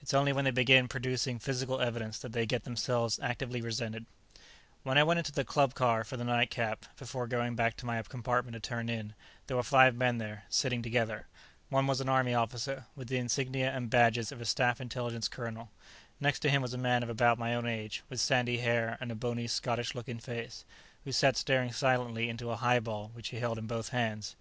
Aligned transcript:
It's 0.00 0.14
only 0.14 0.32
when 0.32 0.46
they 0.46 0.50
begin 0.50 0.88
producing 0.88 1.38
physical 1.38 1.78
evidence 1.78 2.18
that 2.20 2.32
they 2.32 2.46
get 2.46 2.64
themselves 2.64 3.20
actively 3.22 3.60
resented. 3.60 4.06
When 4.82 4.96
I 4.96 5.02
went 5.02 5.18
into 5.18 5.30
the 5.30 5.44
club 5.44 5.74
car 5.74 6.04
for 6.04 6.14
a 6.14 6.24
nightcap 6.24 6.86
before 6.96 7.26
going 7.26 7.54
back 7.54 7.76
to 7.76 7.84
my 7.84 8.00
compartment 8.02 8.54
to 8.54 8.60
turn 8.66 8.88
in, 8.88 9.12
there 9.46 9.58
were 9.58 9.62
five 9.62 9.94
men 9.94 10.16
there, 10.16 10.44
sitting 10.48 10.80
together. 10.80 11.26
One 11.68 11.86
was 11.86 12.00
an 12.00 12.08
Army 12.08 12.32
officer, 12.32 12.86
with 12.96 13.08
the 13.08 13.18
insignia 13.18 13.70
and 13.70 13.90
badges 13.90 14.32
of 14.32 14.40
a 14.40 14.46
Staff 14.46 14.80
Intelligence 14.80 15.28
colonel. 15.28 15.70
Next 16.18 16.38
to 16.38 16.48
him 16.48 16.62
was 16.62 16.72
a 16.72 16.78
man 16.78 17.02
of 17.02 17.10
about 17.10 17.38
my 17.38 17.54
own 17.54 17.66
age, 17.66 18.02
with 18.08 18.20
sandy 18.22 18.56
hair 18.60 18.96
and 19.02 19.12
a 19.12 19.14
bony, 19.14 19.46
Scottish 19.46 19.94
looking 19.94 20.18
face, 20.18 20.64
who 21.04 21.12
sat 21.12 21.36
staring 21.36 21.72
silently 21.72 22.30
into 22.30 22.48
a 22.50 22.56
highball 22.56 23.10
which 23.12 23.28
he 23.28 23.38
held 23.40 23.58
in 23.58 23.66
both 23.66 23.90
hands. 23.90 24.34